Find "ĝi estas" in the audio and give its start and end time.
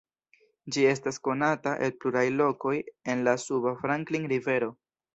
0.75-1.21